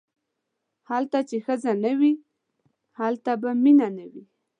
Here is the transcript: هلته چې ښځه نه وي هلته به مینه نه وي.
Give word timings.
هلته 0.89 1.19
چې 1.29 1.37
ښځه 1.45 1.71
نه 1.83 1.91
وي 1.99 2.13
هلته 2.99 3.31
به 3.41 3.51
مینه 3.63 3.87
نه 3.97 4.05
وي. 4.11 4.23